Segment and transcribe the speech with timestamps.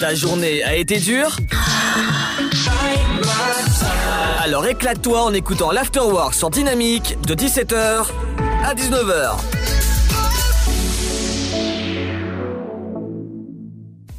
[0.00, 1.36] Ta journée a été dure
[4.42, 8.06] Alors éclate-toi en écoutant l'Afterwork sur Dynamique de 17h
[8.64, 9.40] à 19h.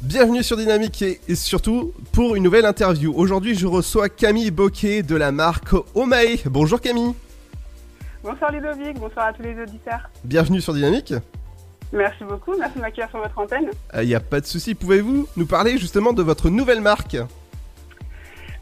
[0.02, 3.14] Bienvenue sur Dynamique et, et surtout pour une nouvelle interview.
[3.16, 6.36] Aujourd'hui, je reçois Camille Boquet de la marque Omae.
[6.46, 7.14] Bonjour Camille.
[8.22, 10.10] Bonsoir Ludovic, bonsoir à tous les auditeurs.
[10.24, 11.14] Bienvenue sur Dynamique.
[11.92, 13.70] Merci beaucoup, merci de m'accueillir sur votre antenne.
[13.94, 14.74] Il n'y a pas de souci.
[14.74, 17.16] Pouvez-vous nous parler justement de votre nouvelle marque?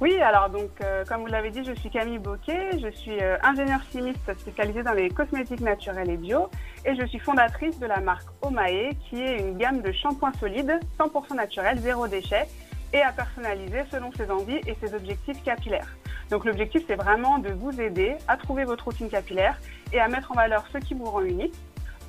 [0.01, 3.37] Oui, alors donc, euh, comme vous l'avez dit, je suis Camille Boquet, je suis euh,
[3.43, 6.49] ingénieure chimiste spécialisée dans les cosmétiques naturels et bio,
[6.85, 10.79] et je suis fondatrice de la marque Omae, qui est une gamme de shampoings solides,
[11.01, 12.47] 100% naturels, zéro déchet,
[12.93, 15.97] et à personnaliser selon ses envies et ses objectifs capillaires.
[16.31, 19.59] Donc l'objectif, c'est vraiment de vous aider à trouver votre routine capillaire
[19.93, 21.55] et à mettre en valeur ce qui vous rend unique,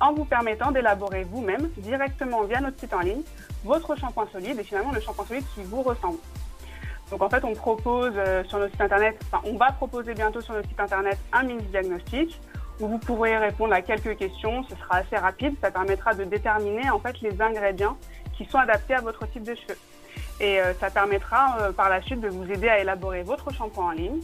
[0.00, 3.22] en vous permettant d'élaborer vous-même, directement via notre site en ligne,
[3.64, 6.18] votre shampoing solide et finalement le shampoing solide qui vous ressemble.
[7.10, 10.40] Donc en fait, on propose euh, sur notre site internet, enfin on va proposer bientôt
[10.40, 12.40] sur notre site internet un mini diagnostic
[12.78, 14.64] où vous pourrez répondre à quelques questions.
[14.64, 17.96] Ce sera assez rapide, ça permettra de déterminer en fait les ingrédients
[18.32, 19.78] qui sont adaptés à votre type de cheveux.
[20.40, 23.86] Et euh, ça permettra euh, par la suite de vous aider à élaborer votre shampoing
[23.86, 24.20] en ligne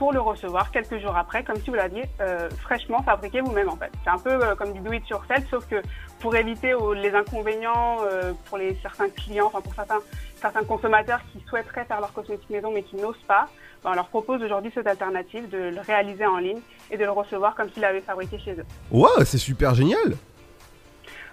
[0.00, 3.76] pour le recevoir quelques jours après, comme si vous l'aviez euh, fraîchement fabriqué vous-même en
[3.76, 3.92] fait.
[4.02, 5.82] C'est un peu euh, comme du do it yourself, sauf que
[6.20, 9.98] pour éviter les inconvénients euh, pour les certains clients, enfin pour certains
[10.40, 13.46] certains consommateurs qui souhaiteraient faire leur cosmétique maison mais qui n'osent pas,
[13.84, 17.10] ben, on leur propose aujourd'hui cette alternative de le réaliser en ligne et de le
[17.10, 18.64] recevoir comme s'ils l'avaient fabriqué chez eux.
[18.90, 20.16] Waouh, c'est super génial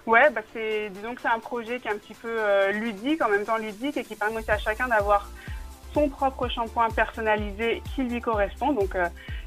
[0.04, 3.22] Ouais, bah c'est disons que c'est un projet qui est un petit peu euh, ludique,
[3.22, 5.30] en même temps ludique et qui permet aussi à chacun d'avoir
[5.98, 8.72] son propre shampoing personnalisé qui lui correspond.
[8.72, 9.06] Donc, euh,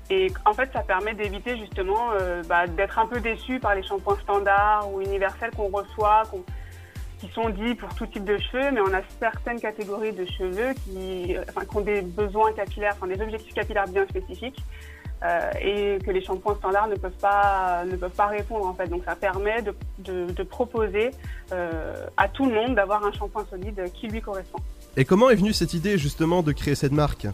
[0.09, 3.83] et en fait, ça permet d'éviter justement euh, bah, d'être un peu déçu par les
[3.83, 6.23] shampoings standards ou universels qu'on reçoit,
[7.19, 10.73] qui sont dits pour tout type de cheveux, mais on a certaines catégories de cheveux
[10.83, 14.63] qui, euh, enfin, qui ont des besoins capillaires, enfin des objectifs capillaires bien spécifiques.
[15.61, 19.03] et que les shampoings standards ne peuvent pas ne peuvent pas répondre en fait donc
[19.05, 21.11] ça permet de, proposer
[22.17, 24.57] à tout le monde d'avoir un shampoing solide qui lui correspond.
[24.97, 27.27] Et comment est venue cette idée justement de créer cette marque?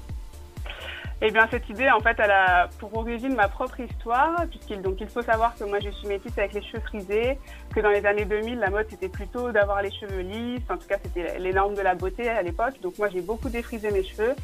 [1.20, 4.98] Eh bien, cette idée, en fait, elle a pour origine ma propre histoire, puisqu'il donc
[5.02, 7.40] il faut savoir que moi, je suis métisse avec les cheveux frisés,
[7.74, 10.62] que dans les années 2000, la mode c'était plutôt d'avoir les cheveux lisses.
[10.70, 12.76] En tout cas, c'était les normes de la beauté à l'époque.
[12.84, 14.36] Donc moi, j'ai beaucoup défrisé mes cheveux,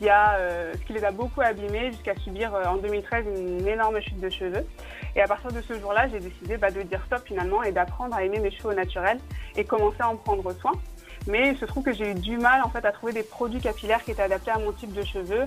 [0.00, 4.18] ce qui euh, les a beaucoup abîmés jusqu'à subir euh, en 2013 une énorme chute
[4.18, 4.66] de cheveux.
[5.14, 8.16] Et à partir de ce jour-là, j'ai décidé bah, de dire stop finalement et d'apprendre
[8.16, 9.18] à aimer mes cheveux au naturel
[9.56, 10.72] et commencer à en prendre soin.
[11.26, 13.60] Mais il se trouve que j'ai eu du mal en fait à trouver des produits
[13.60, 15.46] capillaires qui étaient adaptés à mon type de cheveux.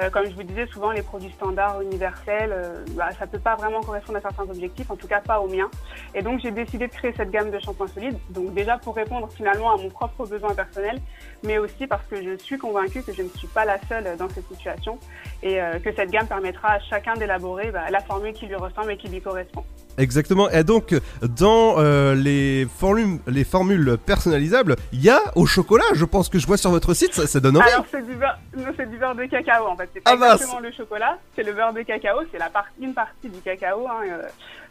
[0.00, 3.54] Euh, comme je vous disais, souvent les produits standards, universels, euh, bah, ça peut pas
[3.54, 5.70] vraiment correspondre à certains objectifs, en tout cas pas aux miens.
[6.14, 8.18] Et donc j'ai décidé de créer cette gamme de shampoings solides.
[8.30, 11.00] Donc déjà pour répondre finalement à mon propre besoin personnel,
[11.44, 14.28] mais aussi parce que je suis convaincue que je ne suis pas la seule dans
[14.28, 14.98] cette situation
[15.42, 18.92] et euh, que cette gamme permettra à chacun d'élaborer bah, la formule qui lui ressemble
[18.92, 19.64] et qui lui correspond.
[19.96, 20.50] Exactement.
[20.50, 26.04] Et donc, dans euh, les, formules, les formules personnalisables, il y a au chocolat, je
[26.04, 27.68] pense que je vois sur votre site, ça, ça donne envie.
[27.68, 29.83] Alors c'est du beurre, non, c'est du beurre de cacao en fait.
[29.92, 30.32] C'est pas Ah, mince.
[30.34, 32.22] exactement le chocolat, c'est le beurre de cacao.
[32.30, 32.50] C'est la
[32.80, 34.22] une partie du cacao hein, euh,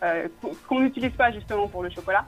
[0.03, 0.27] euh,
[0.67, 2.25] qu'on- n'utilise pas justement pour le chocolat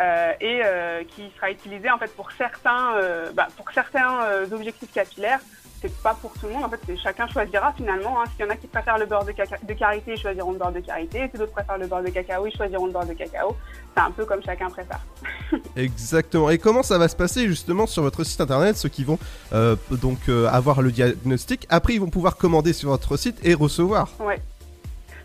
[0.00, 2.94] euh, et qui sera utilisé en fait pour certains,
[3.34, 4.20] bah, pour certains
[4.52, 5.40] objectifs capillaires.
[5.80, 6.64] C'est pas pour tout le monde.
[6.64, 8.20] En fait, chacun choisira finalement.
[8.20, 8.24] Hein.
[8.34, 10.58] S'il y en a qui préfèrent le beurre de, caca- de karité, ils choisiront le
[10.58, 11.28] beurre de karité.
[11.32, 13.56] Si d'autres préfèrent le beurre de cacao, ils choisiront le beurre de cacao.
[13.94, 15.00] C'est un peu comme chacun préfère.
[15.76, 16.50] Exactement.
[16.50, 19.18] Et comment ça va se passer justement sur votre site internet Ceux qui vont
[19.52, 23.54] euh, donc euh, avoir le diagnostic, après ils vont pouvoir commander sur votre site et
[23.54, 24.08] recevoir.
[24.18, 24.40] Ouais.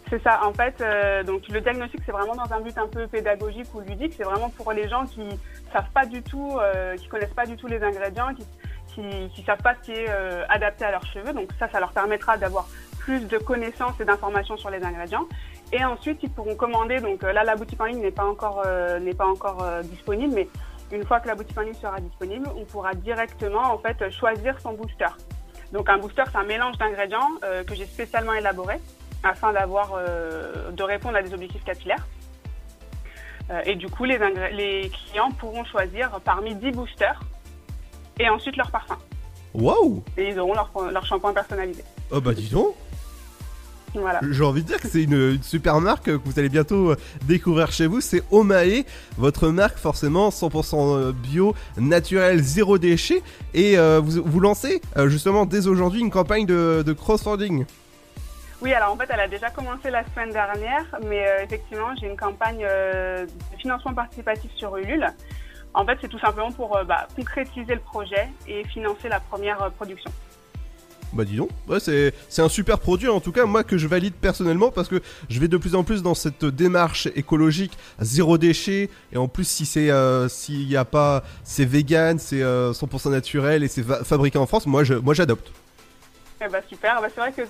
[0.09, 0.41] C'est ça.
[0.45, 3.79] En fait, euh, donc le diagnostic, c'est vraiment dans un but un peu pédagogique ou
[3.79, 4.13] ludique.
[4.15, 5.21] C'est vraiment pour les gens qui
[5.71, 6.59] savent pas du tout,
[6.97, 8.43] qui connaissent pas du tout les ingrédients, qui
[8.93, 11.33] qui, qui savent pas ce qui est euh, adapté à leurs cheveux.
[11.33, 12.67] Donc ça, ça leur permettra d'avoir
[12.99, 15.27] plus de connaissances et d'informations sur les ingrédients.
[15.71, 16.99] Et ensuite, ils pourront commander.
[16.99, 20.47] Donc euh, là, la boutique en ligne n'est pas encore euh, pas encore disponible, mais
[20.91, 24.59] une fois que la boutique en ligne sera disponible, on pourra directement en fait choisir
[24.59, 25.07] son booster.
[25.71, 27.31] Donc un booster, c'est un mélange d'ingrédients
[27.65, 28.75] que j'ai spécialement élaboré
[29.23, 29.97] afin d'avoir
[30.71, 32.05] de répondre à des objectifs capillaires.
[33.65, 34.19] Et du coup, les,
[34.51, 37.19] les clients pourront choisir parmi 10 boosters
[38.19, 38.97] et ensuite leur parfum.
[39.53, 41.83] Waouh Et ils auront leur, leur shampoing personnalisé.
[42.11, 42.73] Oh bah dis donc
[43.93, 44.19] Voilà.
[44.31, 46.95] J'ai envie de dire que c'est une, une super marque que vous allez bientôt euh,
[47.23, 48.01] découvrir chez vous.
[48.01, 48.83] C'est Omae,
[49.17, 53.21] votre marque forcément 100% bio, naturel, zéro déchet.
[53.53, 57.65] Et euh, vous, vous lancez euh, justement dès aujourd'hui une campagne de, de crowdfunding.
[58.63, 62.07] Oui, alors en fait, elle a déjà commencé la semaine dernière, mais euh, effectivement, j'ai
[62.07, 65.05] une campagne euh, de financement participatif sur Ulule
[65.73, 69.61] En fait, c'est tout simplement pour euh, bah, concrétiser le projet et financer la première
[69.63, 70.11] euh, production.
[71.13, 71.49] Bah dis donc,
[71.79, 74.99] c'est, un super produit en tout cas moi que je valide personnellement parce que
[75.29, 79.47] je vais de plus en plus dans cette démarche écologique zéro déchet et en plus
[79.47, 83.83] si c'est euh, s'il y a pas c'est vegan, c'est euh, 100% naturel et c'est
[83.83, 85.51] fa- fabriqué en France, moi moi j'adopte.
[86.45, 87.01] Eh bah, super.
[87.01, 87.43] Bah, c'est vrai que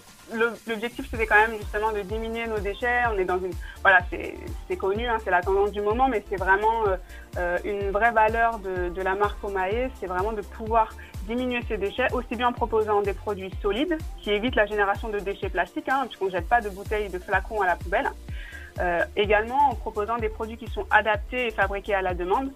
[0.67, 3.01] l'objectif c'était quand même justement de diminuer nos déchets.
[3.11, 3.51] On est dans une
[3.81, 6.97] voilà, c'est connu, hein, c'est la tendance du moment, mais c'est vraiment euh,
[7.37, 10.89] euh, une vraie valeur de, de la marque Omae, c'est vraiment de pouvoir
[11.27, 15.19] diminuer ces déchets aussi bien en proposant des produits solides qui évitent la génération de
[15.19, 18.09] déchets plastiques, hein, puisqu'on ne jette pas de bouteilles de flacons à la poubelle.
[18.79, 22.51] Euh, également en proposant des produits qui sont adaptés et fabriqués à la demande.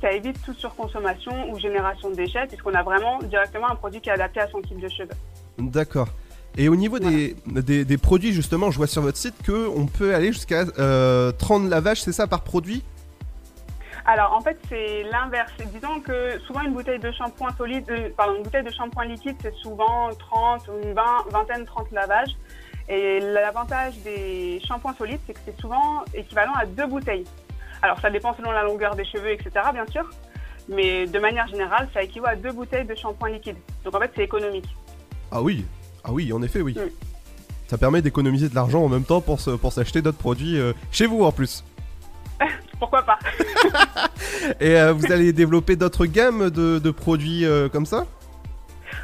[0.00, 4.10] Ça évite toute surconsommation ou génération de déchets puisqu'on a vraiment directement un produit qui
[4.10, 5.08] est adapté à son type de cheveux.
[5.58, 6.08] D'accord.
[6.58, 9.86] Et au niveau des, des, des produits justement, je vois sur votre site que on
[9.86, 12.82] peut aller jusqu'à euh, 30 lavages, c'est ça par produit?
[14.06, 15.52] Alors en fait c'est l'inverse.
[15.74, 19.36] Disons que souvent une bouteille de shampoing solide, euh, pardon, une bouteille de shampoing liquide
[19.42, 22.36] c'est souvent 30 ou une vingt- vingtaine, 30 lavages.
[22.88, 27.24] Et l'avantage des shampoings solides c'est que c'est souvent équivalent à deux bouteilles.
[27.82, 29.50] Alors ça dépend selon la longueur des cheveux, etc.
[29.74, 30.08] bien sûr.
[30.68, 33.56] Mais de manière générale ça équivaut à deux bouteilles de shampoing liquide.
[33.84, 34.68] Donc en fait c'est économique.
[35.30, 35.64] Ah oui,
[36.04, 36.74] ah oui, en effet, oui.
[36.78, 36.92] Oui.
[37.68, 40.72] Ça permet d'économiser de l'argent en même temps pour se- pour s'acheter d'autres produits euh,
[40.92, 41.64] chez vous en plus.
[42.78, 43.18] Pourquoi pas
[44.60, 48.06] Et euh, vous allez développer d'autres gammes de, de produits euh, comme ça?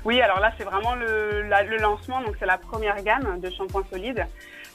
[0.05, 3.51] Oui, alors là, c'est vraiment le, la- le lancement, donc c'est la première gamme de
[3.51, 4.27] shampoing solide.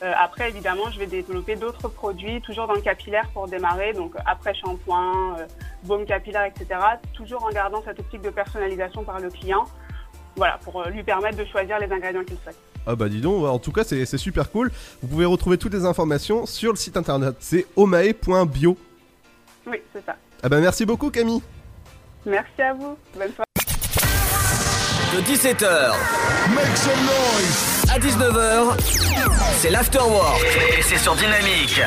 [0.04, 4.14] Euh, après, évidemment, je vais développer d'autres produits, toujours dans le capillaire pour démarrer, donc
[4.26, 5.38] après shampoing,
[5.84, 6.80] baume capillaire, etc.
[7.14, 9.66] Toujours en gardant cette optique de personnalisation par le client,
[10.38, 12.56] voilà, pour euh, lui permettre de choisir les ingrédients qu'il souhaite.
[12.86, 14.72] Ah bah dis donc, en tout cas c'est super cool.
[15.02, 18.78] Vous pouvez retrouver toutes les informations sur le site internet, c'est omae.bio.
[19.66, 20.16] Oui, c'est ça.
[20.42, 21.42] Ah bah merci beaucoup Camille.
[22.26, 22.98] Merci à vous.
[23.14, 23.48] Bonne soirée.
[25.16, 25.94] De 17h
[27.90, 28.78] à 19h,
[29.58, 30.44] c'est l'afterwork.
[30.78, 31.82] Et c'est sur Dynamique.